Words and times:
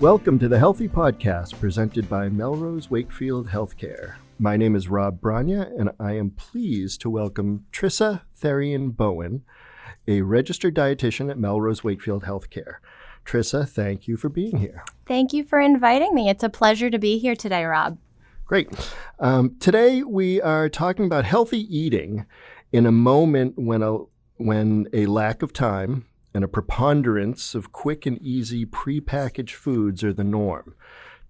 Welcome 0.00 0.38
to 0.38 0.48
the 0.48 0.58
Healthy 0.58 0.88
Podcast 0.88 1.60
presented 1.60 2.08
by 2.08 2.30
Melrose 2.30 2.90
Wakefield 2.90 3.48
Healthcare. 3.48 4.14
My 4.38 4.56
name 4.56 4.74
is 4.74 4.88
Rob 4.88 5.20
Branya, 5.20 5.70
and 5.78 5.90
I 6.00 6.12
am 6.12 6.30
pleased 6.30 7.02
to 7.02 7.10
welcome 7.10 7.66
Trissa 7.70 8.22
Therien 8.34 8.96
Bowen, 8.96 9.42
a 10.08 10.22
registered 10.22 10.74
dietitian 10.74 11.30
at 11.30 11.38
Melrose 11.38 11.84
Wakefield 11.84 12.24
Healthcare. 12.24 12.76
Trissa, 13.26 13.68
thank 13.68 14.08
you 14.08 14.16
for 14.16 14.30
being 14.30 14.56
here. 14.56 14.84
Thank 15.06 15.34
you 15.34 15.44
for 15.44 15.60
inviting 15.60 16.14
me. 16.14 16.30
It's 16.30 16.42
a 16.42 16.48
pleasure 16.48 16.88
to 16.88 16.98
be 16.98 17.18
here 17.18 17.36
today, 17.36 17.66
Rob. 17.66 17.98
Great. 18.46 18.70
Um, 19.18 19.56
today 19.60 20.02
we 20.02 20.40
are 20.40 20.70
talking 20.70 21.04
about 21.04 21.26
healthy 21.26 21.60
eating 21.76 22.24
in 22.72 22.86
a 22.86 22.92
moment 22.92 23.58
when 23.58 23.82
a 23.82 23.98
when 24.38 24.88
a 24.94 25.04
lack 25.04 25.42
of 25.42 25.52
time 25.52 26.06
and 26.32 26.44
a 26.44 26.48
preponderance 26.48 27.54
of 27.54 27.72
quick 27.72 28.06
and 28.06 28.20
easy 28.20 28.64
prepackaged 28.64 29.54
foods 29.54 30.04
are 30.04 30.12
the 30.12 30.24
norm. 30.24 30.74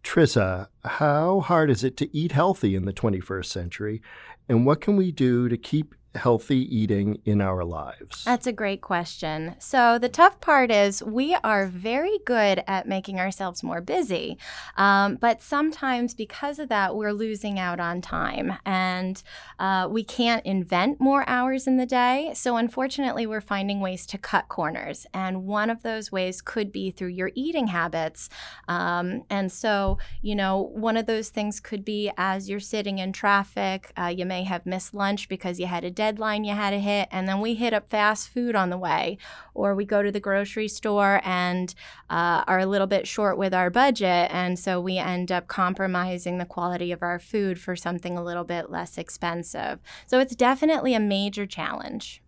Trissa, 0.02 0.68
how 0.84 1.40
hard 1.40 1.70
is 1.70 1.84
it 1.84 1.96
to 1.98 2.16
eat 2.16 2.32
healthy 2.32 2.74
in 2.74 2.84
the 2.84 2.92
21st 2.92 3.46
century, 3.46 4.02
and 4.48 4.64
what 4.64 4.80
can 4.80 4.96
we 4.96 5.12
do 5.12 5.48
to 5.48 5.56
keep 5.56 5.94
healthy 6.14 6.76
eating 6.76 7.20
in 7.24 7.40
our 7.40 7.64
lives? 7.64 8.24
That's 8.24 8.46
a 8.46 8.52
great 8.52 8.80
question. 8.80 9.54
So, 9.58 9.98
the 9.98 10.08
tough 10.08 10.40
part 10.40 10.70
is 10.70 11.02
we 11.02 11.34
are 11.44 11.66
very 11.66 12.18
good 12.24 12.62
at 12.66 12.88
making 12.88 13.20
ourselves 13.20 13.62
more 13.62 13.80
busy, 13.80 14.38
um, 14.76 15.16
but 15.16 15.40
sometimes 15.40 16.14
because 16.14 16.58
of 16.58 16.68
that, 16.68 16.96
we're 16.96 17.12
losing 17.12 17.58
out 17.58 17.80
on 17.80 18.00
time 18.00 18.54
and 18.64 19.22
uh, 19.58 19.88
we 19.90 20.02
can't 20.02 20.44
invent 20.44 21.00
more 21.00 21.28
hours 21.28 21.66
in 21.66 21.76
the 21.76 21.86
day. 21.86 22.32
So, 22.34 22.56
unfortunately, 22.56 23.26
we're 23.26 23.40
finding 23.40 23.80
ways 23.80 24.06
to 24.06 24.18
cut 24.18 24.48
corners. 24.48 25.06
And 25.14 25.44
one 25.44 25.70
of 25.70 25.82
those 25.82 26.10
ways 26.10 26.40
could 26.40 26.72
be 26.72 26.90
through 26.90 27.08
your 27.08 27.30
eating 27.34 27.68
habits. 27.68 28.28
Um, 28.68 29.24
and 29.30 29.50
so, 29.52 29.98
you 30.22 30.34
know, 30.34 30.60
one 30.60 30.96
of 30.96 31.06
those 31.06 31.28
things 31.28 31.60
could 31.60 31.84
be 31.84 32.10
as 32.16 32.48
you're 32.48 32.60
sitting 32.60 32.98
in 32.98 33.12
traffic, 33.12 33.92
uh, 33.96 34.06
you 34.06 34.26
may 34.26 34.44
have 34.44 34.66
missed 34.66 34.94
lunch 34.94 35.28
because 35.28 35.60
you 35.60 35.66
had 35.66 35.84
a 35.84 35.90
deadline 36.00 36.44
you 36.44 36.54
had 36.54 36.70
to 36.70 36.80
hit, 36.80 37.08
and 37.10 37.28
then 37.28 37.40
we 37.40 37.54
hit 37.54 37.72
up 37.74 37.88
fast 37.88 38.28
food 38.34 38.54
on 38.54 38.70
the 38.70 38.78
way, 38.78 39.18
or 39.54 39.74
we 39.74 39.84
go 39.84 40.02
to 40.02 40.10
the 40.10 40.20
grocery 40.28 40.68
store 40.68 41.20
and 41.24 41.74
uh, 42.08 42.42
are 42.46 42.60
a 42.60 42.66
little 42.66 42.86
bit 42.86 43.06
short 43.06 43.36
with 43.36 43.52
our 43.52 43.70
budget, 43.70 44.30
and 44.30 44.58
so 44.58 44.80
we 44.80 44.96
end 44.96 45.30
up 45.30 45.46
compromising 45.46 46.38
the 46.38 46.46
quality 46.46 46.90
of 46.92 47.02
our 47.02 47.18
food 47.18 47.60
for 47.60 47.76
something 47.76 48.16
a 48.16 48.24
little 48.24 48.44
bit 48.44 48.70
less 48.70 48.96
expensive. 48.96 49.78
So 50.06 50.20
it's 50.20 50.34
definitely 50.34 50.94
a 50.94 51.00
major 51.00 51.46
challenge. 51.46 52.22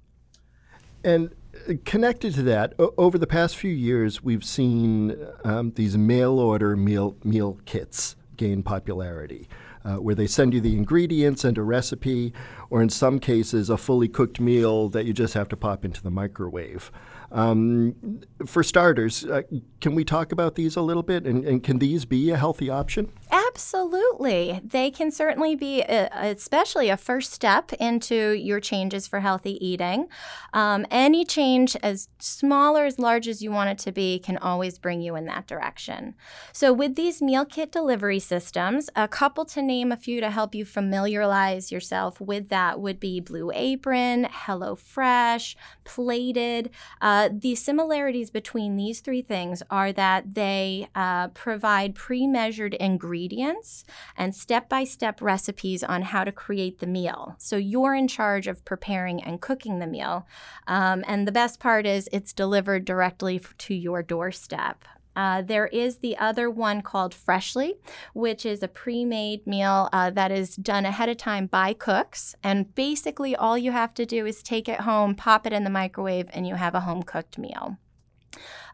And 1.05 1.34
uh, 1.69 1.75
connected 1.84 2.34
to 2.34 2.42
that, 2.45 2.75
o- 2.79 2.95
over 2.97 3.19
the 3.19 3.27
past 3.27 3.57
few 3.57 3.73
years, 3.73 4.23
we've 4.23 4.45
seen 4.45 5.17
um, 5.45 5.73
these 5.73 5.97
mail 5.97 6.39
order 6.39 6.77
meal 6.77 7.17
meal 7.25 7.59
kits 7.64 8.17
gain 8.43 8.62
popularity 8.62 9.48
uh, 9.85 9.97
where 9.97 10.15
they 10.15 10.27
send 10.27 10.55
you 10.55 10.61
the 10.61 10.77
ingredients 10.77 11.45
and 11.45 11.59
a 11.59 11.62
recipe, 11.62 12.33
or 12.71 12.83
in 12.83 12.89
some 12.89 13.19
cases, 13.19 13.71
a 13.71 13.77
fully 13.77 14.09
cooked 14.09 14.41
meal 14.41 14.89
that 14.89 15.05
you 15.05 15.12
just 15.12 15.35
have 15.35 15.48
to 15.48 15.57
pop 15.57 15.85
into 15.85 16.03
the 16.03 16.11
microwave. 16.11 16.91
Um, 17.31 18.20
for 18.45 18.63
starters, 18.63 19.25
uh, 19.25 19.43
can 19.81 19.95
we 19.95 20.05
talk 20.05 20.33
about 20.33 20.55
these 20.55 20.77
a 20.77 20.83
little 20.83 21.03
bit? 21.03 21.27
And, 21.27 21.45
and, 21.45 21.63
can 21.63 21.79
these 21.79 22.05
be 22.05 22.31
a 22.31 22.37
healthy 22.37 22.69
option? 22.69 23.11
Absolutely. 23.55 24.61
They 24.64 24.90
can 24.90 25.11
certainly 25.11 25.55
be, 25.55 25.80
a, 25.83 26.08
especially 26.13 26.89
a 26.89 26.96
first 26.96 27.33
step 27.33 27.73
into 27.74 28.33
your 28.33 28.61
changes 28.61 29.07
for 29.07 29.20
healthy 29.20 29.64
eating. 29.64 30.08
Um, 30.52 30.85
any 30.90 31.24
change, 31.24 31.77
as 31.77 32.08
small 32.18 32.77
or 32.77 32.85
as 32.85 32.98
large 32.98 33.29
as 33.29 33.42
you 33.42 33.51
want 33.51 33.70
it 33.70 33.79
to 33.79 33.92
be, 33.92 34.18
can 34.18 34.36
always 34.39 34.79
bring 34.79 35.01
you 35.01 35.17
in 35.17 35.24
that 35.27 35.46
direction. 35.46 36.14
So, 36.52 36.73
with 36.73 36.96
these 36.96 37.23
meal 37.23 37.45
kit 37.45 37.73
delivery 37.73 38.18
systems, 38.18 38.90
a 38.96 39.08
couple 39.08 39.45
to 39.46 39.63
name 39.63 39.92
a 39.92 39.96
few 39.96 40.20
to 40.20 40.30
help 40.30 40.55
you 40.55 40.64
familiarize 40.64 41.70
yourself 41.70 42.20
with 42.20 42.48
that 42.48 42.80
would 42.80 42.98
be 42.98 43.20
Blue 43.20 43.51
Apron, 43.55 44.24
HelloFresh, 44.24 45.55
Plated. 45.84 46.70
Uh, 47.01 47.13
uh, 47.13 47.29
the 47.30 47.55
similarities 47.55 48.30
between 48.30 48.77
these 48.77 49.01
three 49.01 49.23
things 49.23 49.63
are 49.70 49.92
that 49.92 50.34
they 50.34 50.89
uh, 50.95 51.29
provide 51.29 51.95
pre 51.95 52.27
measured 52.27 52.74
ingredients 52.74 53.42
and 54.17 54.35
step 54.35 54.69
by 54.69 54.85
step 54.85 55.20
recipes 55.20 55.83
on 55.83 56.03
how 56.03 56.25
to 56.25 56.33
create 56.33 56.79
the 56.79 56.86
meal. 56.86 57.35
So 57.39 57.57
you're 57.57 57.95
in 57.95 58.08
charge 58.08 58.47
of 58.47 58.64
preparing 58.64 59.23
and 59.23 59.41
cooking 59.41 59.79
the 59.79 59.86
meal. 59.86 60.27
Um, 60.67 61.05
and 61.07 61.27
the 61.27 61.33
best 61.33 61.61
part 61.61 61.86
is 61.86 62.08
it's 62.13 62.33
delivered 62.33 62.85
directly 62.85 63.41
to 63.58 63.75
your 63.75 64.02
doorstep. 64.02 64.85
Uh, 65.14 65.42
there 65.42 65.67
is 65.67 65.97
the 65.97 66.17
other 66.17 66.48
one 66.51 66.81
called 66.81 67.14
Freshly, 67.14 67.75
which 68.14 68.47
is 68.47 68.63
a 68.63 68.69
pre 68.69 69.05
made 69.05 69.47
meal 69.47 69.89
uh, 69.92 70.11
that 70.11 70.31
is 70.31 70.57
done 70.57 70.86
ahead 70.86 71.08
of 71.08 71.17
time 71.17 71.47
by 71.47 71.75
cooks. 71.75 72.35
And 72.42 72.75
basically, 72.75 73.36
all 73.36 73.58
you 73.58 73.73
have 73.73 73.95
to 73.95 74.07
do 74.07 74.27
is 74.27 74.42
take 74.42 74.69
it 74.69 74.81
home, 74.81 75.14
pop 75.14 75.47
it 75.47 75.52
in 75.52 75.64
the 75.64 75.70
microwave, 75.70 76.31
and 76.33 76.47
you 76.47 76.55
have 76.55 76.75
a 76.75 76.81
home 76.81 77.02
cooked 77.02 77.39
meal. 77.39 77.77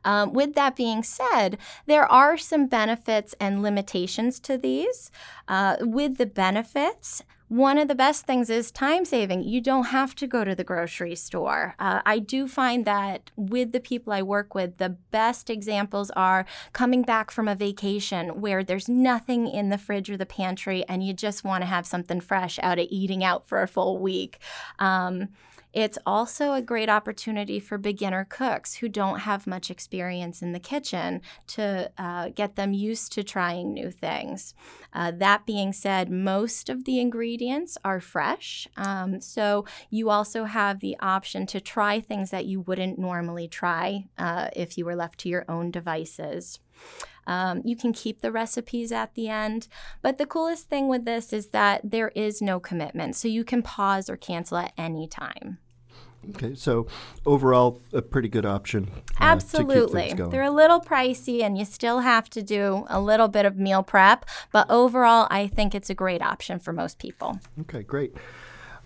Um, 0.05 0.33
with 0.33 0.55
that 0.55 0.77
being 0.77 1.03
said, 1.03 1.59
there 1.87 2.11
are 2.11 2.37
some 2.37 2.67
benefits 2.67 3.35
and 3.41 3.63
limitations 3.63 4.41
to 4.41 4.57
these. 4.57 5.11
Uh, 5.49 5.77
with 5.81 6.17
the 6.19 6.27
benefits, 6.27 7.23
one 7.49 7.79
of 7.79 7.89
the 7.89 7.95
best 7.95 8.27
things 8.27 8.51
is 8.51 8.71
time 8.71 9.07
saving. 9.07 9.43
You 9.43 9.63
don't 9.63 9.87
have 9.87 10.15
to 10.17 10.27
go 10.27 10.45
to 10.45 10.55
the 10.55 10.65
grocery 10.65 11.15
store. 11.15 11.75
Uh, 11.79 12.03
I 12.05 12.19
do 12.19 12.47
find 12.47 12.85
that 12.85 13.31
with 13.37 13.73
the 13.73 13.81
people 13.81 14.13
I 14.13 14.21
work 14.21 14.55
with, 14.55 14.77
the 14.77 14.91
best 14.91 15.49
examples 15.49 16.11
are 16.11 16.45
coming 16.75 17.03
back 17.03 17.31
from 17.31 17.49
a 17.49 17.55
vacation 17.55 18.43
where 18.43 18.63
there's 18.63 18.89
nothing 18.89 19.49
in 19.49 19.71
the 19.71 19.79
fridge 19.79 20.11
or 20.11 20.19
the 20.19 20.27
pantry 20.27 20.85
and 20.89 21.03
you 21.03 21.15
just 21.15 21.43
want 21.43 21.63
to 21.63 21.67
have 21.67 21.87
something 21.87 22.21
fresh 22.21 22.59
out 22.63 22.79
of 22.79 22.87
eating 22.91 23.25
out 23.25 23.49
for 23.49 23.63
a 23.63 23.69
full 23.69 23.97
week. 23.97 24.39
Um, 24.79 25.31
it's 25.73 25.99
also 26.07 26.53
a 26.53 26.63
great 26.63 26.89
opportunity 26.89 27.61
for 27.61 27.79
beginner 27.79 28.25
cooks 28.25 28.77
who 28.77 28.89
don't 28.89 29.21
have 29.21 29.47
much 29.47 29.71
experience 29.71 30.43
in 30.43 30.53
the 30.53 30.61
kitchen 30.61 31.21
to 31.49 31.91
uh, 31.99 32.31
get 32.35 32.57
them 32.57 32.73
used 32.73 33.13
to 33.13 33.23
trying 33.23 33.75
new 33.75 33.91
things. 33.91 34.55
Uh, 34.93 35.11
that 35.11 35.47
being 35.47 35.73
said, 35.73 36.11
most 36.11 36.69
of 36.69 36.85
the 36.85 36.99
ingredients 36.99 37.77
are 37.85 38.01
fresh. 38.01 38.67
Um, 38.77 39.21
so 39.21 39.67
you 39.91 40.11
also 40.11 40.45
have 40.45 40.81
the 40.81 40.97
option 41.01 41.47
to 41.47 41.61
try 41.61 42.01
things 42.01 42.31
that 42.31 42.47
you 42.47 42.61
wouldn't 42.61 42.99
normally 42.99 43.49
try 43.49 44.07
uh, 44.17 44.49
if 44.57 44.79
you 44.79 44.85
were 44.85 44.97
left 44.97 45.21
to 45.21 45.29
your 45.29 45.45
own 45.49 45.71
devices. 45.71 46.61
Um, 47.27 47.61
you 47.65 47.77
can 47.77 47.93
keep 47.93 48.23
the 48.23 48.33
recipes 48.33 48.91
at 48.91 49.15
the 49.15 49.29
end. 49.29 49.69
But 50.03 50.17
the 50.17 50.27
coolest 50.27 50.69
thing 50.69 50.89
with 50.89 51.05
this 51.05 51.33
is 51.33 51.49
that 51.49 51.83
there 51.85 52.09
is 52.15 52.41
no 52.41 52.59
commitment. 52.59 53.17
So 53.17 53.29
you 53.29 53.45
can 53.45 53.63
pause 53.63 54.09
or 54.09 54.17
cancel 54.17 54.57
at 54.57 54.73
any 54.79 55.07
time. 55.07 55.59
Okay, 56.31 56.55
so 56.55 56.87
overall, 57.25 57.81
a 57.93 58.03
pretty 58.03 58.29
good 58.29 58.45
option. 58.45 58.91
Uh, 58.93 59.01
Absolutely. 59.21 60.13
They're 60.13 60.43
a 60.43 60.51
little 60.51 60.81
pricey 60.81 61.43
and 61.43 61.57
you 61.57 61.65
still 61.65 62.01
have 62.01 62.29
to 62.31 62.43
do 62.43 62.85
a 62.89 63.01
little 63.01 63.29
bit 63.29 63.47
of 63.47 63.57
meal 63.57 63.83
prep, 63.83 64.27
but 64.53 64.69
overall, 64.69 65.29
I 65.31 65.47
think 65.47 65.75
it's 65.75 65.91
a 65.91 65.95
great 65.95 66.21
option 66.21 66.59
for 66.59 66.73
most 66.73 66.99
people. 66.99 67.39
Okay, 67.61 67.83
great. 67.83 68.15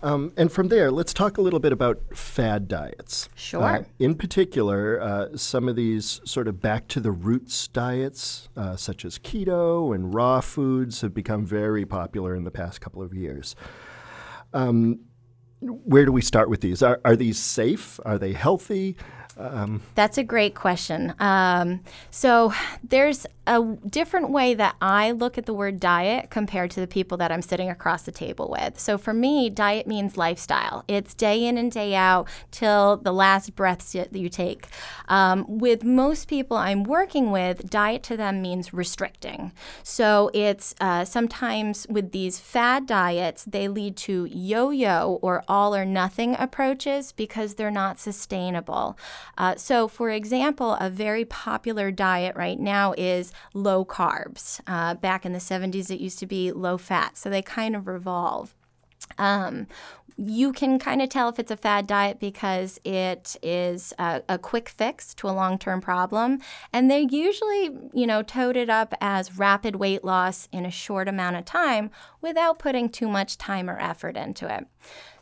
Um, 0.03 0.33
and 0.35 0.51
from 0.51 0.67
there, 0.67 0.91
let's 0.91 1.13
talk 1.13 1.37
a 1.37 1.41
little 1.41 1.61
bit 1.61 1.71
about 1.71 1.97
fad 2.13 2.67
diets. 2.67 3.29
Sure. 3.35 3.63
Uh, 3.63 3.83
in 3.99 4.15
particular, 4.15 5.01
uh, 5.01 5.37
some 5.37 5.69
of 5.69 5.77
these 5.77 6.19
sort 6.25 6.49
of 6.49 6.59
back 6.59 6.89
to 6.89 6.99
the 6.99 7.11
roots 7.11 7.69
diets, 7.69 8.49
uh, 8.57 8.75
such 8.75 9.05
as 9.05 9.17
keto 9.17 9.95
and 9.95 10.13
raw 10.13 10.41
foods, 10.41 10.99
have 10.99 11.13
become 11.13 11.45
very 11.45 11.85
popular 11.85 12.35
in 12.35 12.43
the 12.43 12.51
past 12.51 12.81
couple 12.81 13.01
of 13.01 13.13
years. 13.13 13.55
Um, 14.53 14.99
where 15.61 16.03
do 16.03 16.11
we 16.11 16.21
start 16.21 16.49
with 16.49 16.59
these? 16.59 16.83
Are, 16.83 16.99
are 17.05 17.15
these 17.15 17.39
safe? 17.39 17.97
Are 18.03 18.17
they 18.17 18.33
healthy? 18.33 18.97
Um, 19.37 19.81
That's 19.95 20.17
a 20.17 20.23
great 20.23 20.55
question. 20.55 21.13
Um, 21.19 21.81
so 22.11 22.53
there's 22.83 23.25
a 23.45 23.61
different 23.89 24.29
way 24.29 24.53
that 24.53 24.75
I 24.81 25.11
look 25.11 25.37
at 25.37 25.45
the 25.45 25.53
word 25.53 25.79
diet 25.79 26.29
compared 26.29 26.71
to 26.71 26.79
the 26.79 26.87
people 26.87 27.17
that 27.17 27.31
I'm 27.31 27.41
sitting 27.41 27.69
across 27.69 28.03
the 28.03 28.11
table 28.11 28.49
with. 28.49 28.79
So 28.79 28.97
for 28.97 29.13
me, 29.13 29.49
diet 29.49 29.85
means 29.85 30.15
lifestyle. 30.15 30.85
It's 30.87 31.13
day 31.13 31.45
in 31.45 31.57
and 31.57 31.71
day 31.71 31.93
out 31.93 32.29
till 32.51 32.97
the 32.97 33.11
last 33.11 33.55
breaths 33.55 33.91
that 33.93 34.15
you 34.15 34.29
take. 34.29 34.67
Um, 35.09 35.45
with 35.47 35.83
most 35.83 36.29
people 36.29 36.55
I'm 36.55 36.83
working 36.83 37.31
with, 37.31 37.69
diet 37.69 38.03
to 38.03 38.17
them 38.17 38.41
means 38.41 38.73
restricting. 38.73 39.51
So 39.83 40.31
it's 40.33 40.73
uh, 40.79 41.03
sometimes 41.03 41.85
with 41.89 42.11
these 42.11 42.39
fad 42.39 42.87
diets, 42.87 43.43
they 43.45 43.67
lead 43.67 43.97
to 43.97 44.25
yo 44.25 44.69
yo 44.69 45.19
or 45.21 45.43
all 45.49 45.75
or 45.75 45.83
nothing 45.83 46.35
approaches 46.39 47.11
because 47.11 47.55
they're 47.55 47.71
not 47.71 47.99
sustainable. 47.99 48.97
Uh, 49.37 49.55
so, 49.55 49.87
for 49.87 50.09
example, 50.09 50.77
a 50.79 50.89
very 50.89 51.25
popular 51.25 51.91
diet 51.91 52.35
right 52.35 52.59
now 52.59 52.93
is 52.97 53.31
low 53.53 53.85
carbs. 53.85 54.59
Uh, 54.67 54.93
back 54.95 55.25
in 55.25 55.33
the 55.33 55.39
70s, 55.39 55.89
it 55.89 55.99
used 55.99 56.19
to 56.19 56.25
be 56.25 56.51
low 56.51 56.77
fat. 56.77 57.17
So 57.17 57.29
they 57.29 57.41
kind 57.41 57.75
of 57.75 57.87
revolve. 57.87 58.55
Um, 59.17 59.67
you 60.17 60.53
can 60.53 60.79
kind 60.79 61.01
of 61.01 61.09
tell 61.09 61.29
if 61.29 61.39
it's 61.39 61.51
a 61.51 61.57
fad 61.57 61.87
diet 61.87 62.19
because 62.19 62.79
it 62.83 63.35
is 63.41 63.93
a, 63.97 64.21
a 64.29 64.37
quick 64.37 64.69
fix 64.69 65.13
to 65.15 65.27
a 65.27 65.31
long-term 65.31 65.81
problem 65.81 66.39
and 66.71 66.89
they 66.89 67.07
usually 67.09 67.69
you 67.93 68.07
know 68.07 68.21
tote 68.21 68.55
it 68.55 68.69
up 68.69 68.93
as 69.01 69.37
rapid 69.37 69.75
weight 69.75 70.03
loss 70.03 70.47
in 70.51 70.65
a 70.65 70.71
short 70.71 71.07
amount 71.07 71.35
of 71.35 71.45
time 71.45 71.89
without 72.21 72.59
putting 72.59 72.89
too 72.89 73.07
much 73.07 73.37
time 73.37 73.69
or 73.69 73.79
effort 73.79 74.15
into 74.15 74.53
it 74.53 74.67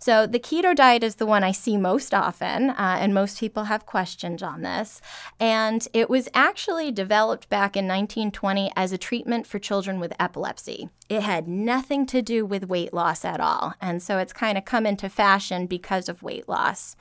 so, 0.02 0.26
the 0.26 0.40
keto 0.40 0.76
diet 0.76 1.04
is 1.04 1.18
the 1.18 1.28
one 1.28 1.44
I 1.44 1.52
see 1.52 1.78
most 1.78 2.12
often, 2.12 2.72
uh, 2.72 2.98
and 3.00 3.14
most 3.14 3.40
people 3.40 3.66
have 3.66 3.86
questions 3.86 4.42
on 4.42 4.64
this. 4.64 5.00
And 5.40 5.88
it 5.94 6.10
was 6.10 6.28
actually 6.34 6.92
developed 6.92 7.50
back 7.50 7.78
in 7.78 7.86
1920 7.88 8.72
as 8.76 8.92
a 8.92 8.98
treatment 8.98 9.46
for 9.46 9.60
children 9.60 10.00
with 10.00 10.12
epilepsy. 10.20 10.90
It 11.08 11.22
had 11.22 11.48
nothing 11.48 12.08
to 12.08 12.24
do 12.24 12.48
with 12.48 12.68
weight 12.68 12.96
loss 12.96 13.24
at 13.24 13.40
all. 13.40 13.76
And 13.80 14.02
so 14.02 14.18
it's 14.18 14.34
kind 14.34 14.58
of 14.58 14.66
come 14.82 14.88
into 14.88 15.10
fashion 15.10 15.68
because 15.68 16.10
of 16.10 16.24
weight 16.24 16.50
loss 16.50 16.96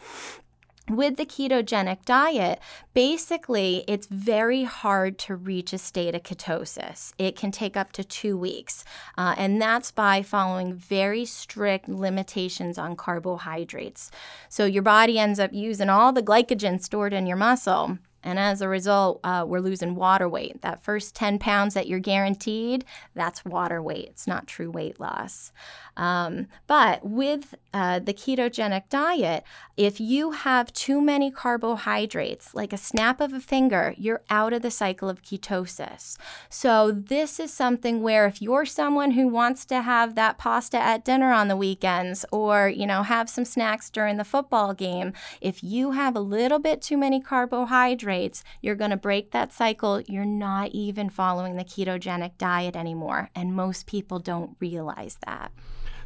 with 0.89 1.17
the 1.17 1.25
ketogenic 1.25 2.05
diet, 2.05 2.59
basically, 2.95 3.85
it's 3.87 4.09
very 4.09 4.65
hard 4.65 5.19
to 5.19 5.37
reach 5.37 5.73
a 5.73 5.79
state 5.79 6.17
of 6.17 6.25
ketosis. 6.25 7.13
It 7.17 7.37
can 7.37 7.53
take 7.53 7.77
up 7.77 7.93
to 7.93 8.03
two 8.03 8.37
weeks, 8.37 8.85
uh, 9.17 9.37
and 9.39 9.63
that's 9.63 9.93
by 9.93 10.23
following 10.23 10.75
very 10.75 11.25
strict 11.25 11.89
limitations 11.89 12.77
on 12.77 12.97
carbohydrates. 12.97 14.11
So 14.49 14.65
your 14.65 14.83
body 14.83 15.17
ends 15.17 15.39
up 15.39 15.53
using 15.53 15.89
all 15.89 16.13
the 16.13 16.25
glycogen 16.25 16.83
stored 16.83 17.13
in 17.13 17.25
your 17.25 17.37
muscle 17.37 17.99
and 18.23 18.39
as 18.39 18.61
a 18.61 18.69
result, 18.69 19.21
uh, 19.25 19.45
we're 19.47 19.61
losing 19.61 19.95
water 19.95 20.29
weight. 20.29 20.61
That 20.63 20.83
first 20.83 21.15
10 21.15 21.39
pounds 21.39 21.75
that 21.75 21.89
you're 21.89 21.99
guaranteed, 22.01 22.85
that's 23.15 23.45
water 23.45 23.83
weight. 23.83 24.09
It's 24.11 24.27
not 24.27 24.47
true 24.47 24.71
weight 24.71 25.01
loss. 25.01 25.53
Um, 25.97 26.47
but 26.67 27.05
with 27.05 27.55
uh, 27.73 27.99
the 27.99 28.15
ketogenic 28.15 28.89
diet, 28.89 29.45
if 29.77 30.01
you 30.01 30.33
have 30.33 30.73
too 30.73 31.01
many 31.01 31.31
carbohydrates, 31.31 32.55
like 32.55 32.73
a 32.73 32.79
snap 32.79 33.21
of 33.21 33.33
a 33.33 33.41
finger, 33.41 33.95
you're 33.97 34.23
out 34.31 34.53
of 34.53 34.63
the 34.63 34.71
cycle 34.71 35.09
of 35.09 35.23
ketosis. 35.23 36.17
So, 36.49 36.91
this 36.91 37.41
is 37.41 37.53
something 37.53 38.03
where 38.03 38.27
if 38.27 38.41
you're 38.41 38.67
someone 38.67 39.13
who 39.13 39.29
wants 39.29 39.65
to 39.67 39.83
have 39.83 40.15
that 40.15 40.39
pasta 40.39 40.79
at 40.79 41.05
dinner 41.05 41.33
on 41.33 41.49
the 41.49 41.57
weekends 41.57 42.25
or, 42.31 42.69
you 42.69 42.87
know, 42.87 43.03
have 43.03 43.29
some 43.29 43.45
snacks 43.45 43.91
during 43.91 44.17
the 44.17 44.25
football 44.25 44.75
game, 44.75 45.13
if 45.41 45.63
you 45.63 45.93
have 45.93 46.17
a 46.17 46.21
little 46.21 46.59
bit 46.59 46.83
too 46.83 46.97
many 46.97 47.21
carbohydrates, 47.21 48.10
carbohydrates, 48.11 48.45
you're 48.61 48.75
going 48.75 48.91
to 48.91 48.97
break 48.97 49.31
that 49.31 49.53
cycle. 49.53 50.01
You're 50.03 50.25
not 50.25 50.71
even 50.71 51.11
following 51.11 51.57
the 51.57 51.65
ketogenic 51.65 52.33
diet 52.39 52.77
anymore. 52.77 53.31
And 53.35 53.55
most 53.55 53.87
people 53.87 54.19
don't 54.19 54.57
realize 54.61 55.19
that. 55.27 55.53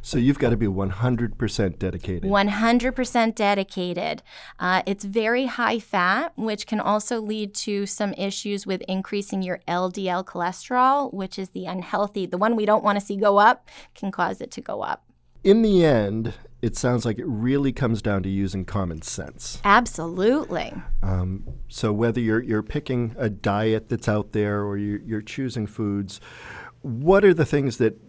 So 0.01 0.19
you've 0.19 0.37
got 0.37 0.51
to 0.51 0.57
be 0.57 0.67
100% 0.67 1.79
dedicated. 1.79 2.29
100% 2.29 3.35
dedicated. 3.35 4.21
Uh, 4.59 4.83
it's 4.85 5.03
very 5.03 5.47
high 5.47 5.79
fat, 5.79 6.31
which 6.35 6.67
can 6.67 6.79
also 6.79 7.19
lead 7.19 7.55
to 7.55 7.87
some 7.87 8.13
issues 8.13 8.67
with 8.67 8.83
increasing 8.83 9.41
your 9.41 9.61
LDL 9.67 10.23
cholesterol, 10.23 11.11
which 11.11 11.39
is 11.39 11.49
the 11.49 11.65
unhealthy, 11.65 12.27
the 12.27 12.37
one 12.37 12.55
we 12.55 12.67
don't 12.67 12.83
want 12.83 12.99
to 12.99 13.05
see 13.05 13.17
go 13.17 13.39
up, 13.39 13.67
can 13.95 14.11
cause 14.11 14.41
it 14.41 14.51
to 14.51 14.61
go 14.61 14.83
up. 14.83 15.04
In 15.45 15.61
the 15.61 15.85
end, 15.85 16.33
it 16.63 16.75
sounds 16.75 17.05
like 17.05 17.19
it 17.19 17.27
really 17.27 17.71
comes 17.71 18.01
down 18.01 18.23
to 18.23 18.29
using 18.29 18.65
common 18.65 19.03
sense. 19.03 19.61
Absolutely. 19.63 20.73
Um, 21.03 21.43
so 21.67 21.93
whether 21.93 22.19
you're 22.19 22.41
you're 22.41 22.63
picking 22.63 23.13
a 23.15 23.29
diet 23.29 23.87
that's 23.87 24.09
out 24.09 24.31
there 24.31 24.63
or 24.63 24.75
you're, 24.75 25.01
you're 25.01 25.21
choosing 25.21 25.67
foods, 25.67 26.19
what 26.81 27.23
are 27.23 27.35
the 27.35 27.45
things 27.45 27.77
that 27.77 28.01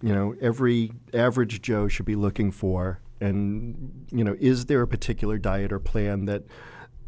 you 0.00 0.14
know 0.14 0.36
every 0.40 0.92
average 1.12 1.60
Joe 1.60 1.88
should 1.88 2.06
be 2.06 2.14
looking 2.14 2.52
for? 2.52 3.00
And 3.20 4.06
you 4.12 4.22
know, 4.22 4.36
is 4.38 4.66
there 4.66 4.82
a 4.82 4.86
particular 4.86 5.38
diet 5.38 5.72
or 5.72 5.80
plan 5.80 6.26
that 6.26 6.44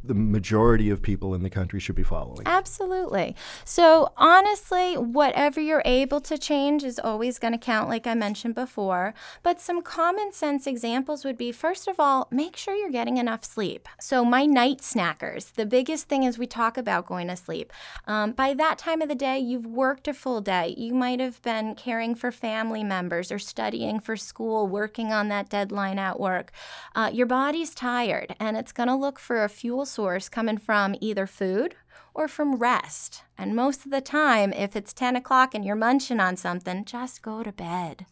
the 0.08 0.14
majority 0.14 0.88
of 0.88 1.02
people 1.02 1.34
in 1.34 1.42
the 1.42 1.50
country 1.50 1.78
should 1.78 1.94
be 1.94 2.02
following. 2.02 2.42
Absolutely. 2.46 3.36
So, 3.64 4.10
honestly, 4.16 4.94
whatever 4.94 5.60
you're 5.60 5.82
able 5.84 6.20
to 6.22 6.38
change 6.38 6.82
is 6.82 6.98
always 6.98 7.38
going 7.38 7.52
to 7.52 7.58
count, 7.58 7.90
like 7.90 8.06
I 8.06 8.14
mentioned 8.14 8.54
before. 8.54 9.12
But 9.42 9.60
some 9.60 9.82
common 9.82 10.32
sense 10.32 10.66
examples 10.66 11.24
would 11.24 11.36
be 11.36 11.52
first 11.52 11.86
of 11.86 12.00
all, 12.00 12.26
make 12.30 12.56
sure 12.56 12.74
you're 12.74 12.90
getting 12.90 13.18
enough 13.18 13.44
sleep. 13.44 13.86
So, 14.00 14.24
my 14.24 14.46
night 14.46 14.78
snackers, 14.78 15.52
the 15.52 15.66
biggest 15.66 16.08
thing 16.08 16.22
is 16.22 16.38
we 16.38 16.46
talk 16.46 16.78
about 16.78 17.06
going 17.06 17.28
to 17.28 17.36
sleep. 17.36 17.70
Um, 18.06 18.32
by 18.32 18.54
that 18.54 18.78
time 18.78 19.02
of 19.02 19.08
the 19.08 19.14
day, 19.14 19.38
you've 19.38 19.66
worked 19.66 20.08
a 20.08 20.14
full 20.14 20.40
day. 20.40 20.74
You 20.78 20.94
might 20.94 21.20
have 21.20 21.42
been 21.42 21.74
caring 21.74 22.14
for 22.14 22.32
family 22.32 22.82
members 22.82 23.30
or 23.30 23.38
studying 23.38 24.00
for 24.00 24.16
school, 24.16 24.66
working 24.66 25.12
on 25.12 25.28
that 25.28 25.50
deadline 25.50 25.98
at 25.98 26.18
work. 26.18 26.50
Uh, 26.94 27.10
your 27.12 27.26
body's 27.26 27.74
tired 27.74 28.34
and 28.40 28.56
it's 28.56 28.72
going 28.72 28.88
to 28.88 28.94
look 28.94 29.18
for 29.18 29.44
a 29.44 29.50
fuel 29.50 29.84
source 29.84 29.97
coming 30.28 30.58
from 30.58 30.94
either 31.00 31.26
food 31.26 31.74
or 32.14 32.28
from 32.28 32.56
rest. 32.56 33.22
And 33.36 33.56
most 33.56 33.84
of 33.84 33.90
the 33.90 34.00
time, 34.00 34.52
if 34.52 34.76
it's 34.76 34.92
10 34.92 35.16
o'clock 35.16 35.54
and 35.54 35.64
you're 35.64 35.76
munching 35.76 36.20
on 36.20 36.36
something, 36.36 36.84
just 36.84 37.20
go 37.20 37.42
to 37.42 37.50
bed. 37.50 38.06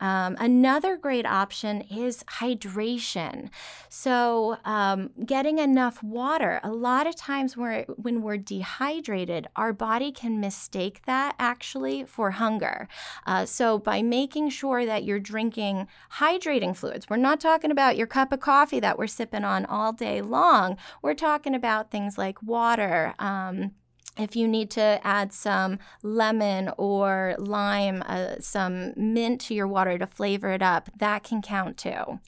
Um, 0.00 0.36
another 0.38 0.96
great 0.96 1.26
option 1.26 1.82
is 1.82 2.24
hydration. 2.24 3.50
So, 3.88 4.58
um, 4.64 5.10
getting 5.24 5.58
enough 5.58 6.02
water. 6.02 6.60
A 6.62 6.70
lot 6.70 7.06
of 7.06 7.16
times, 7.16 7.56
we're, 7.56 7.84
when 7.84 8.22
we're 8.22 8.36
dehydrated, 8.36 9.46
our 9.56 9.72
body 9.72 10.12
can 10.12 10.40
mistake 10.40 11.02
that 11.06 11.34
actually 11.38 12.04
for 12.04 12.32
hunger. 12.32 12.88
Uh, 13.26 13.46
so, 13.46 13.78
by 13.78 14.02
making 14.02 14.50
sure 14.50 14.84
that 14.84 15.04
you're 15.04 15.20
drinking 15.20 15.86
hydrating 16.14 16.76
fluids, 16.76 17.08
we're 17.08 17.16
not 17.16 17.40
talking 17.40 17.70
about 17.70 17.96
your 17.96 18.06
cup 18.06 18.32
of 18.32 18.40
coffee 18.40 18.80
that 18.80 18.98
we're 18.98 19.06
sipping 19.06 19.44
on 19.44 19.64
all 19.66 19.92
day 19.92 20.20
long. 20.20 20.76
We're 21.02 21.14
talking 21.14 21.54
about 21.54 21.90
things 21.90 22.18
like 22.18 22.42
water. 22.42 23.14
Um, 23.18 23.72
if 24.16 24.36
you 24.36 24.46
need 24.46 24.70
to 24.72 25.00
add 25.02 25.32
some 25.32 25.78
lemon 26.02 26.70
or 26.76 27.34
lime, 27.38 28.02
uh, 28.06 28.36
some 28.40 28.92
mint 28.96 29.40
to 29.42 29.54
your 29.54 29.66
water 29.66 29.98
to 29.98 30.06
flavor 30.06 30.50
it 30.50 30.62
up, 30.62 30.90
that 30.96 31.24
can 31.24 31.42
count 31.42 31.76
too. 31.76 32.20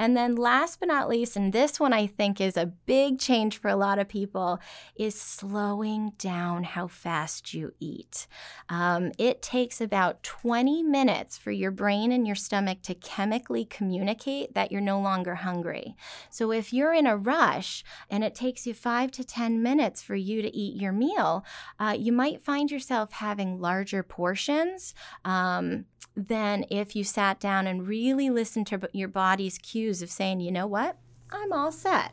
And 0.00 0.16
then 0.16 0.34
last 0.34 0.80
but 0.80 0.88
not 0.88 1.10
least, 1.10 1.36
and 1.36 1.52
this 1.52 1.78
one 1.78 1.92
I 1.92 2.06
think 2.06 2.40
is 2.40 2.56
a 2.56 2.64
big 2.64 3.18
change 3.18 3.58
for 3.58 3.68
a 3.68 3.76
lot 3.76 3.98
of 3.98 4.08
people, 4.08 4.58
is 4.96 5.14
slowing 5.14 6.12
down 6.16 6.64
how 6.64 6.88
fast 6.88 7.52
you 7.52 7.74
eat. 7.80 8.26
Um, 8.70 9.12
it 9.18 9.42
takes 9.42 9.78
about 9.78 10.22
20 10.22 10.82
minutes 10.84 11.36
for 11.36 11.50
your 11.50 11.70
brain 11.70 12.12
and 12.12 12.26
your 12.26 12.34
stomach 12.34 12.80
to 12.84 12.94
chemically 12.94 13.66
communicate 13.66 14.54
that 14.54 14.72
you're 14.72 14.80
no 14.80 14.98
longer 14.98 15.34
hungry. 15.34 15.94
So 16.30 16.50
if 16.50 16.72
you're 16.72 16.94
in 16.94 17.06
a 17.06 17.18
rush 17.18 17.84
and 18.08 18.24
it 18.24 18.34
takes 18.34 18.66
you 18.66 18.72
five 18.72 19.10
to 19.10 19.22
10 19.22 19.62
minutes 19.62 20.00
for 20.00 20.14
you 20.14 20.40
to 20.40 20.56
eat 20.56 20.80
your 20.80 20.92
meal, 20.92 21.44
uh, 21.78 21.94
you 21.98 22.10
might 22.10 22.40
find 22.40 22.70
yourself 22.70 23.12
having 23.12 23.60
larger 23.60 24.02
portions. 24.02 24.94
Um, 25.26 25.84
than 26.16 26.64
if 26.70 26.94
you 26.94 27.04
sat 27.04 27.40
down 27.40 27.66
and 27.66 27.86
really 27.86 28.30
listened 28.30 28.66
to 28.68 28.88
your 28.92 29.08
body's 29.08 29.58
cues 29.58 30.02
of 30.02 30.10
saying, 30.10 30.40
you 30.40 30.50
know 30.50 30.66
what, 30.66 30.96
I'm 31.30 31.52
all 31.52 31.72
set. 31.72 32.12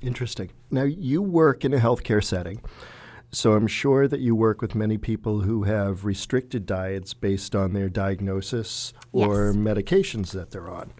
Interesting. 0.00 0.50
Now, 0.70 0.84
you 0.84 1.22
work 1.22 1.64
in 1.64 1.72
a 1.72 1.78
healthcare 1.78 2.22
setting. 2.22 2.60
So 3.32 3.52
I'm 3.52 3.66
sure 3.66 4.08
that 4.08 4.20
you 4.20 4.34
work 4.34 4.62
with 4.62 4.74
many 4.74 4.98
people 4.98 5.40
who 5.40 5.64
have 5.64 6.04
restricted 6.04 6.64
diets 6.64 7.12
based 7.12 7.54
on 7.54 7.72
their 7.72 7.88
diagnosis 7.88 8.92
or 9.12 9.46
yes. 9.46 9.56
medications 9.56 10.30
that 10.32 10.52
they're 10.52 10.70
on. 10.70 10.92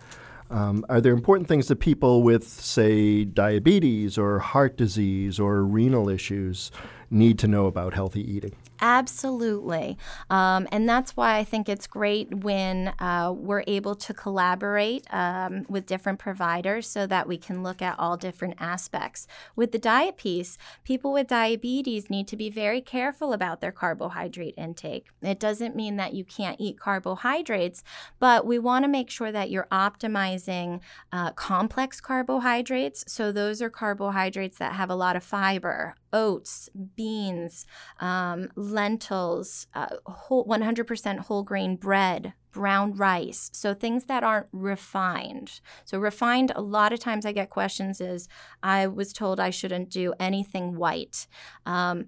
Um, 0.50 0.84
are 0.88 1.00
there 1.00 1.12
important 1.12 1.48
things 1.48 1.68
that 1.68 1.76
people 1.76 2.22
with, 2.22 2.46
say, 2.46 3.24
diabetes 3.24 4.18
or 4.18 4.38
heart 4.38 4.76
disease 4.76 5.40
or 5.40 5.64
renal 5.64 6.08
issues 6.08 6.70
need 7.10 7.38
to 7.40 7.48
know 7.48 7.66
about 7.66 7.94
healthy 7.94 8.20
eating? 8.20 8.54
Absolutely. 8.80 9.96
Um, 10.28 10.68
and 10.70 10.88
that's 10.88 11.16
why 11.16 11.38
I 11.38 11.44
think 11.44 11.68
it's 11.68 11.86
great 11.86 12.42
when 12.42 12.88
uh, 12.98 13.32
we're 13.34 13.64
able 13.66 13.94
to 13.94 14.12
collaborate 14.12 15.06
um, 15.12 15.64
with 15.68 15.86
different 15.86 16.18
providers 16.18 16.86
so 16.86 17.06
that 17.06 17.26
we 17.26 17.38
can 17.38 17.62
look 17.62 17.80
at 17.80 17.98
all 17.98 18.16
different 18.16 18.54
aspects. 18.58 19.26
With 19.54 19.72
the 19.72 19.78
diet 19.78 20.16
piece, 20.16 20.58
people 20.84 21.12
with 21.12 21.28
diabetes 21.28 22.10
need 22.10 22.28
to 22.28 22.36
be 22.36 22.50
very 22.50 22.80
careful 22.80 23.32
about 23.32 23.60
their 23.60 23.72
carbohydrate 23.72 24.54
intake. 24.56 25.06
It 25.22 25.40
doesn't 25.40 25.76
mean 25.76 25.96
that 25.96 26.14
you 26.14 26.24
can't 26.24 26.60
eat 26.60 26.78
carbohydrates, 26.78 27.82
but 28.18 28.46
we 28.46 28.58
want 28.58 28.84
to 28.84 28.88
make 28.88 29.10
sure 29.10 29.32
that 29.32 29.50
you're 29.50 29.68
optimizing 29.72 30.80
uh, 31.12 31.32
complex 31.32 32.00
carbohydrates. 32.00 33.04
So 33.10 33.32
those 33.32 33.62
are 33.62 33.70
carbohydrates 33.70 34.58
that 34.58 34.74
have 34.74 34.90
a 34.90 34.94
lot 34.94 35.16
of 35.16 35.24
fiber, 35.24 35.94
oats, 36.12 36.68
beans, 36.96 37.66
um, 38.00 38.48
lentils, 38.56 39.66
uh, 39.74 39.96
whole, 40.06 40.44
100% 40.46 41.18
whole 41.20 41.42
grain 41.42 41.76
bread, 41.76 42.32
brown 42.52 42.94
rice. 42.94 43.50
So 43.52 43.74
things 43.74 44.04
that 44.04 44.24
aren't 44.24 44.46
refined. 44.52 45.60
So 45.84 45.98
refined, 45.98 46.52
a 46.56 46.62
lot 46.62 46.92
of 46.92 47.00
times 47.00 47.26
I 47.26 47.32
get 47.32 47.50
questions 47.50 48.00
is 48.00 48.28
I 48.62 48.86
was 48.86 49.12
told 49.12 49.38
I 49.38 49.50
shouldn't 49.50 49.90
do 49.90 50.14
anything 50.18 50.76
white. 50.76 51.26
Um, 51.66 52.06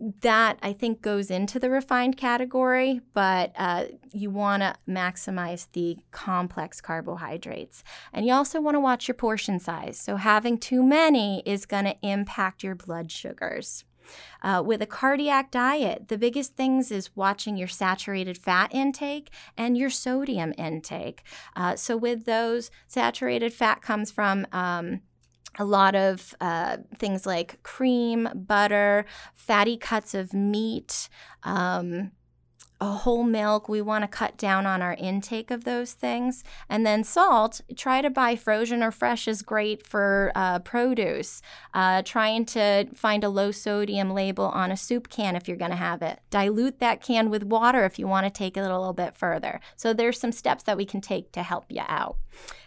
that 0.00 0.58
I 0.62 0.72
think 0.72 1.00
goes 1.00 1.30
into 1.30 1.60
the 1.60 1.70
refined 1.70 2.16
category, 2.16 3.00
but 3.14 3.52
uh, 3.56 3.84
you 4.12 4.30
want 4.30 4.62
to 4.62 4.74
maximize 4.88 5.68
the 5.72 5.98
complex 6.10 6.80
carbohydrates. 6.80 7.84
And 8.12 8.26
you 8.26 8.32
also 8.32 8.60
want 8.60 8.74
to 8.74 8.80
watch 8.80 9.06
your 9.06 9.14
portion 9.14 9.60
size. 9.60 9.98
So, 9.98 10.16
having 10.16 10.58
too 10.58 10.82
many 10.82 11.42
is 11.46 11.66
going 11.66 11.84
to 11.84 11.96
impact 12.02 12.64
your 12.64 12.74
blood 12.74 13.12
sugars. 13.12 13.84
Uh, 14.42 14.60
with 14.64 14.82
a 14.82 14.86
cardiac 14.86 15.52
diet, 15.52 16.08
the 16.08 16.18
biggest 16.18 16.56
things 16.56 16.90
is 16.90 17.14
watching 17.14 17.56
your 17.56 17.68
saturated 17.68 18.36
fat 18.36 18.74
intake 18.74 19.30
and 19.56 19.78
your 19.78 19.90
sodium 19.90 20.52
intake. 20.58 21.22
Uh, 21.54 21.76
so, 21.76 21.96
with 21.96 22.24
those, 22.24 22.70
saturated 22.88 23.52
fat 23.52 23.82
comes 23.82 24.10
from 24.10 24.46
um, 24.52 25.00
a 25.58 25.64
lot 25.64 25.94
of 25.94 26.34
uh, 26.40 26.78
things 26.96 27.26
like 27.26 27.62
cream, 27.62 28.28
butter, 28.34 29.04
fatty 29.34 29.76
cuts 29.76 30.14
of 30.14 30.32
meat, 30.32 31.08
um, 31.42 32.12
whole 32.80 33.24
milk. 33.24 33.68
We 33.68 33.80
want 33.80 34.02
to 34.02 34.08
cut 34.08 34.36
down 34.36 34.66
on 34.66 34.82
our 34.82 34.94
intake 34.94 35.50
of 35.50 35.64
those 35.64 35.92
things. 35.92 36.42
And 36.68 36.84
then 36.84 37.04
salt, 37.04 37.60
try 37.76 38.02
to 38.02 38.10
buy 38.10 38.36
frozen 38.36 38.82
or 38.82 38.90
fresh 38.90 39.28
is 39.28 39.42
great 39.42 39.86
for 39.86 40.32
uh, 40.34 40.60
produce. 40.60 41.42
Uh, 41.74 42.02
trying 42.02 42.44
to 42.46 42.86
find 42.94 43.24
a 43.24 43.28
low 43.28 43.50
sodium 43.50 44.10
label 44.12 44.46
on 44.46 44.72
a 44.72 44.76
soup 44.76 45.08
can 45.08 45.36
if 45.36 45.48
you're 45.48 45.56
going 45.56 45.70
to 45.70 45.76
have 45.76 46.02
it. 46.02 46.20
Dilute 46.30 46.80
that 46.80 47.00
can 47.00 47.30
with 47.30 47.44
water 47.44 47.84
if 47.84 47.98
you 47.98 48.06
want 48.06 48.26
to 48.26 48.30
take 48.30 48.56
it 48.56 48.60
a 48.60 48.78
little 48.78 48.92
bit 48.92 49.14
further. 49.14 49.60
So 49.76 49.92
there's 49.92 50.18
some 50.18 50.32
steps 50.32 50.62
that 50.64 50.76
we 50.76 50.84
can 50.84 51.00
take 51.00 51.32
to 51.32 51.42
help 51.42 51.66
you 51.68 51.82
out. 51.86 52.16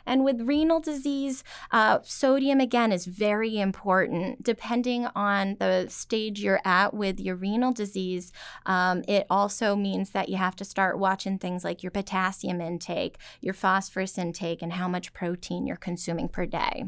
And 0.06 0.24
with 0.24 0.42
renal 0.42 0.80
disease, 0.80 1.44
uh, 1.72 2.00
sodium 2.04 2.60
again 2.60 2.92
is 2.92 3.06
very 3.06 3.60
important. 3.60 4.44
Depending 4.44 5.08
on 5.16 5.58
the 5.60 5.88
stage 5.90 6.42
you're 6.42 6.62
at 6.64 6.94
with 6.94 7.20
your 7.20 7.36
renal 7.36 7.72
disease, 7.72 8.32
um, 8.66 9.04
it 9.08 9.26
also 9.30 9.76
means 9.76 10.12
that 10.12 10.30
you 10.30 10.38
have 10.38 10.56
to 10.58 10.66
start 10.66 11.00
watching 11.00 11.38
things 11.38 11.64
like 11.64 11.84
your 11.84 11.92
potassium 11.92 12.62
intake, 12.62 13.18
your 13.42 13.54
phosphorus 13.54 14.18
intake, 14.18 14.62
and 14.62 14.74
how 14.74 14.88
much 14.88 15.14
protein 15.14 15.66
you're 15.66 15.76
consuming 15.76 16.30
per 16.30 16.46
day. 16.46 16.86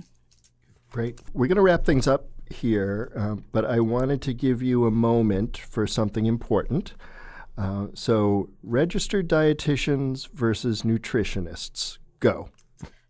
Great. 0.91 1.19
We're 1.33 1.47
going 1.47 1.57
to 1.57 1.61
wrap 1.61 1.85
things 1.85 2.07
up 2.07 2.29
here, 2.49 3.11
um, 3.15 3.43
but 3.51 3.65
I 3.65 3.79
wanted 3.79 4.21
to 4.23 4.33
give 4.33 4.61
you 4.61 4.85
a 4.85 4.91
moment 4.91 5.57
for 5.57 5.85
something 5.85 6.25
important. 6.25 6.93
Uh, 7.57 7.87
so, 7.93 8.49
registered 8.63 9.27
dietitians 9.27 10.29
versus 10.31 10.83
nutritionists. 10.83 11.97
Go. 12.19 12.49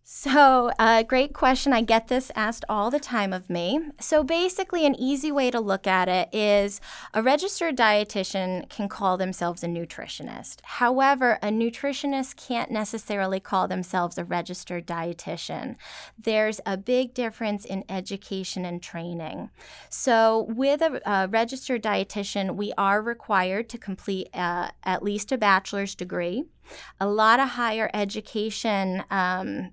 So, 0.09 0.71
uh, 0.79 1.03
great 1.03 1.33
question. 1.33 1.73
I 1.73 1.81
get 1.81 2.07
this 2.07 2.31
asked 2.33 2.63
all 2.69 2.89
the 2.89 2.97
time 2.97 3.33
of 3.33 3.49
me. 3.49 3.81
So, 3.99 4.23
basically, 4.23 4.85
an 4.85 4.95
easy 4.95 5.33
way 5.33 5.51
to 5.51 5.59
look 5.59 5.85
at 5.85 6.07
it 6.07 6.33
is 6.33 6.79
a 7.13 7.21
registered 7.21 7.75
dietitian 7.75 8.69
can 8.69 8.87
call 8.87 9.17
themselves 9.17 9.65
a 9.65 9.67
nutritionist. 9.67 10.59
However, 10.63 11.39
a 11.41 11.47
nutritionist 11.47 12.37
can't 12.37 12.71
necessarily 12.71 13.41
call 13.41 13.67
themselves 13.67 14.17
a 14.17 14.23
registered 14.23 14.87
dietitian. 14.87 15.75
There's 16.17 16.61
a 16.65 16.77
big 16.77 17.13
difference 17.13 17.65
in 17.65 17.83
education 17.89 18.63
and 18.63 18.81
training. 18.81 19.49
So, 19.89 20.45
with 20.47 20.81
a, 20.81 21.01
a 21.05 21.27
registered 21.27 21.83
dietitian, 21.83 22.55
we 22.55 22.71
are 22.77 23.01
required 23.01 23.67
to 23.67 23.77
complete 23.77 24.29
uh, 24.33 24.69
at 24.85 25.03
least 25.03 25.33
a 25.33 25.37
bachelor's 25.37 25.95
degree. 25.95 26.45
A 26.99 27.07
lot 27.07 27.39
of 27.39 27.49
higher 27.49 27.89
education 27.93 29.03
um, 29.11 29.71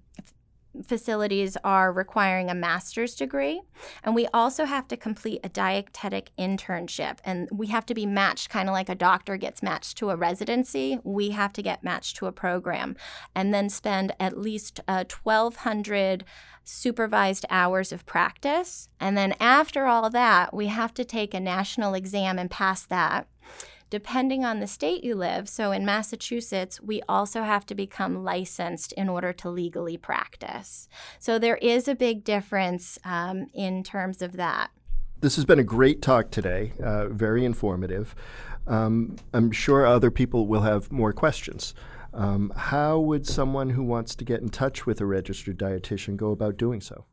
facilities 0.83 1.57
are 1.63 1.93
requiring 1.93 2.51
a 2.51 2.55
master's 2.55 3.15
degree. 3.15 3.63
And 4.03 4.15
we 4.15 4.27
also 4.29 4.65
have 4.65 4.89
to 4.89 4.97
complete 4.97 5.41
a 5.45 5.49
dietetic 5.49 6.31
internship. 6.39 7.19
And 7.25 7.49
we 7.53 7.69
have 7.69 7.87
to 7.87 7.95
be 7.95 8.07
matched, 8.07 8.51
kind 8.51 8.69
of 8.69 8.73
like 8.73 8.89
a 8.89 8.95
doctor 8.95 9.37
gets 9.37 9.63
matched 9.63 9.99
to 9.99 10.11
a 10.11 10.17
residency. 10.17 10.99
We 11.05 11.31
have 11.31 11.53
to 11.55 11.63
get 11.63 11.85
matched 11.85 12.17
to 12.17 12.27
a 12.27 12.33
program 12.33 12.97
and 13.35 13.53
then 13.53 13.69
spend 13.69 14.13
at 14.19 14.39
least 14.39 14.81
uh, 14.89 15.05
1,200 15.23 16.25
supervised 16.65 17.45
hours 17.51 17.93
of 17.93 18.07
practice. 18.07 18.89
And 18.99 19.17
then 19.17 19.35
after 19.39 19.87
all 19.87 20.09
that, 20.11 20.55
we 20.55 20.69
have 20.69 20.95
to 20.95 21.05
take 21.05 21.35
a 21.35 21.41
national 21.41 21.95
exam 21.95 22.39
and 22.39 22.51
pass 22.51 22.87
that 22.87 23.29
depending 23.95 24.45
on 24.45 24.59
the 24.59 24.67
state 24.67 25.05
you 25.05 25.15
live. 25.15 25.49
So 25.49 25.71
in 25.71 25.85
Massachusetts, 25.85 26.81
we 26.81 27.01
also 27.09 27.45
have 27.45 27.65
to 27.67 27.77
become 27.77 28.25
licensed 28.25 28.93
in 28.95 29.09
order 29.09 29.33
to 29.35 29.49
legally 29.49 29.97
practice. 29.97 30.89
So 31.21 31.39
there 31.39 31.59
is 31.59 31.87
a 31.87 31.95
big 31.95 32.25
difference 32.25 32.99
um, 33.05 33.47
in 33.55 33.85
terms 33.85 34.21
of 34.21 34.33
that. 34.33 34.73
This 35.21 35.37
has 35.37 35.45
been 35.45 35.61
a 35.61 35.71
great 35.79 36.03
talk 36.03 36.33
today, 36.33 36.73
uh, 36.83 37.07
very 37.07 37.45
informative. 37.45 38.17
Um, 38.67 39.15
I'm 39.33 39.53
sure 39.53 39.87
other 39.87 40.11
people 40.11 40.49
will 40.49 40.63
have 40.63 40.91
more 40.91 41.13
questions. 41.13 41.73
Um, 42.13 42.53
how 42.57 42.99
would 42.99 43.29
someone 43.29 43.71
who 43.71 43.85
wants 43.85 44.17
to 44.17 44.25
get 44.25 44.41
in 44.41 44.49
touch 44.49 44.87
with 44.87 45.01
a 45.01 45.07
registered 45.07 45.57
dietitian 45.57 46.17
go 46.17 46.33
about 46.33 46.57
doing 46.57 46.81
so? 46.81 47.05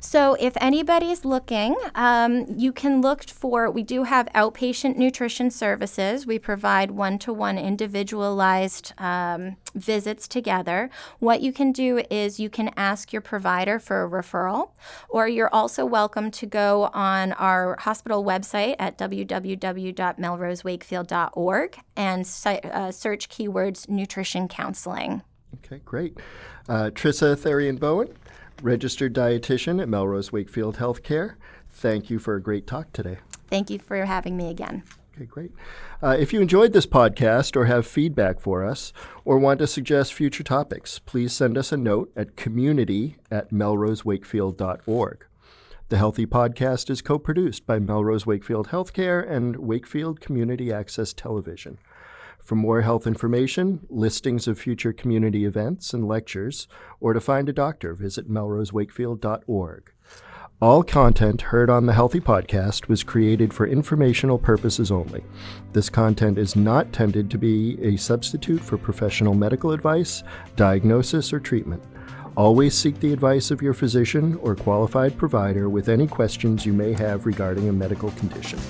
So, 0.00 0.36
if 0.38 0.56
anybody's 0.60 1.24
looking, 1.24 1.74
um, 1.94 2.46
you 2.56 2.72
can 2.72 3.00
look 3.00 3.28
for, 3.28 3.70
we 3.70 3.82
do 3.82 4.04
have 4.04 4.28
outpatient 4.34 4.96
nutrition 4.96 5.50
services. 5.50 6.26
We 6.26 6.38
provide 6.38 6.92
one 6.92 7.18
to 7.20 7.32
one 7.32 7.56
individualized 7.58 8.92
um, 8.98 9.56
visits 9.74 10.28
together. 10.28 10.90
What 11.18 11.40
you 11.40 11.50
can 11.52 11.72
do 11.72 12.02
is 12.10 12.38
you 12.38 12.50
can 12.50 12.70
ask 12.76 13.10
your 13.12 13.22
provider 13.22 13.78
for 13.78 14.04
a 14.04 14.08
referral, 14.08 14.72
or 15.08 15.28
you're 15.28 15.52
also 15.52 15.84
welcome 15.84 16.30
to 16.32 16.46
go 16.46 16.90
on 16.92 17.32
our 17.32 17.76
hospital 17.80 18.24
website 18.24 18.76
at 18.78 18.98
www.melrosewakefield.org 18.98 21.76
and 21.96 22.20
uh, 22.20 22.92
search 22.92 23.28
keywords 23.28 23.88
nutrition 23.88 24.48
counseling. 24.48 25.22
Okay, 25.64 25.80
great. 25.84 26.18
Uh, 26.68 26.90
Trissa 26.92 27.36
Therien 27.36 27.78
Bowen 27.78 28.08
registered 28.62 29.14
dietitian 29.14 29.80
at 29.80 29.88
Melrose 29.88 30.32
Wakefield 30.32 30.76
Healthcare. 30.76 31.34
Thank 31.68 32.10
you 32.10 32.18
for 32.18 32.34
a 32.34 32.42
great 32.42 32.66
talk 32.66 32.92
today. 32.92 33.18
Thank 33.48 33.70
you 33.70 33.78
for 33.78 34.04
having 34.04 34.36
me 34.36 34.50
again. 34.50 34.82
Okay, 35.16 35.24
great. 35.24 35.52
Uh, 36.02 36.16
if 36.18 36.32
you 36.32 36.42
enjoyed 36.42 36.72
this 36.72 36.86
podcast 36.86 37.56
or 37.56 37.64
have 37.64 37.86
feedback 37.86 38.38
for 38.38 38.64
us 38.64 38.92
or 39.24 39.38
want 39.38 39.58
to 39.60 39.66
suggest 39.66 40.12
future 40.12 40.42
topics, 40.42 40.98
please 40.98 41.32
send 41.32 41.56
us 41.56 41.72
a 41.72 41.76
note 41.76 42.12
at 42.14 42.36
community 42.36 43.16
at 43.30 43.50
melrosewakefield.org. 43.50 45.26
The 45.88 45.96
Healthy 45.96 46.26
Podcast 46.26 46.90
is 46.90 47.00
co 47.00 47.18
produced 47.18 47.64
by 47.64 47.78
Melrose 47.78 48.26
Wakefield 48.26 48.68
Healthcare 48.68 49.24
and 49.30 49.56
Wakefield 49.56 50.20
Community 50.20 50.72
Access 50.72 51.12
Television. 51.12 51.78
For 52.46 52.54
more 52.54 52.82
health 52.82 53.08
information, 53.08 53.80
listings 53.90 54.46
of 54.46 54.56
future 54.56 54.92
community 54.92 55.44
events 55.44 55.92
and 55.92 56.06
lectures, 56.06 56.68
or 57.00 57.12
to 57.12 57.20
find 57.20 57.48
a 57.48 57.52
doctor, 57.52 57.92
visit 57.92 58.30
melrosewakefield.org. 58.30 59.92
All 60.62 60.84
content 60.84 61.42
heard 61.42 61.68
on 61.68 61.86
the 61.86 61.92
Healthy 61.92 62.20
Podcast 62.20 62.86
was 62.86 63.02
created 63.02 63.52
for 63.52 63.66
informational 63.66 64.38
purposes 64.38 64.92
only. 64.92 65.24
This 65.72 65.90
content 65.90 66.38
is 66.38 66.54
not 66.54 66.92
tended 66.92 67.32
to 67.32 67.36
be 67.36 67.82
a 67.82 67.96
substitute 67.96 68.60
for 68.60 68.78
professional 68.78 69.34
medical 69.34 69.72
advice, 69.72 70.22
diagnosis, 70.54 71.32
or 71.32 71.40
treatment. 71.40 71.82
Always 72.36 72.78
seek 72.78 73.00
the 73.00 73.12
advice 73.12 73.50
of 73.50 73.60
your 73.60 73.74
physician 73.74 74.36
or 74.36 74.54
qualified 74.54 75.18
provider 75.18 75.68
with 75.68 75.88
any 75.88 76.06
questions 76.06 76.64
you 76.64 76.72
may 76.72 76.92
have 76.92 77.26
regarding 77.26 77.68
a 77.68 77.72
medical 77.72 78.12
condition. 78.12 78.60